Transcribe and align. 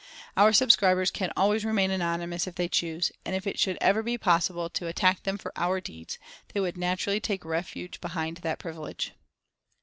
Our 0.35 0.51
subscribers 0.51 1.11
can 1.11 1.31
always 1.37 1.63
remain 1.63 1.91
anonymous 1.91 2.47
if 2.47 2.55
they 2.55 2.67
choose, 2.67 3.11
and 3.23 3.35
if 3.35 3.45
it 3.45 3.59
should 3.59 3.77
ever 3.79 4.01
be 4.01 4.17
possible 4.17 4.67
to 4.67 4.87
attack 4.87 5.21
them 5.21 5.37
for 5.37 5.53
our 5.55 5.79
deeds, 5.79 6.17
they 6.55 6.59
would 6.59 6.75
naturally 6.75 7.19
take 7.19 7.45
refuge 7.45 8.01
behind 8.01 8.37
that 8.37 8.57
privilege. 8.57 9.13